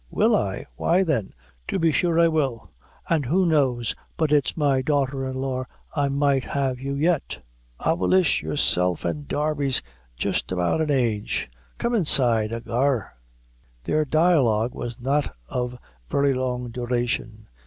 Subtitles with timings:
[0.09, 0.65] "Will I?
[0.77, 1.31] Why, then,
[1.67, 2.71] to be sure I will;
[3.07, 7.37] an' who knows but it's my daughter in law I might have you yet,
[7.79, 8.41] avillish!
[8.41, 9.83] Yourself and Darby's
[10.17, 11.51] jist about an age.
[11.77, 13.11] Come inside, ahagur."
[13.83, 15.77] Their dialogue was not of
[16.09, 17.45] very long duration.